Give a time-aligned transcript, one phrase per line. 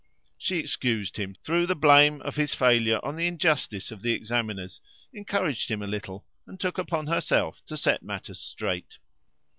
[0.39, 4.81] She excused him, threw the blame of his failure on the injustice of the examiners,
[5.13, 8.97] encouraged him a little, and took upon herself to set matters straight.